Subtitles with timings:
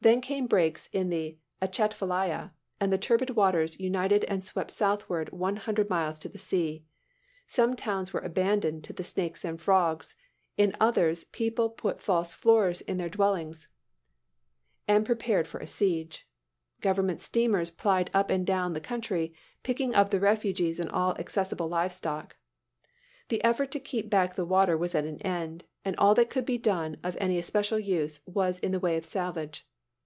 [0.00, 5.56] Then came breaks in the Atchafalaya, and the turbid waters united and swept southward one
[5.56, 6.84] hundred miles to the sea.
[7.46, 10.14] Some towns were abandoned to the snakes and frogs;
[10.58, 13.68] in others the people put false floors in their dwellings
[14.86, 16.82] and prepared [Illustration: PICKING UP REFUGEES.] for a siege.
[16.82, 21.68] Government steamers plied up and down the country, picking up the refugees and all accessible
[21.70, 22.36] livestock.
[23.30, 26.44] The effort to keep back the water was at an end, and all that could
[26.44, 29.66] be done of any especial use was in the way of salvage.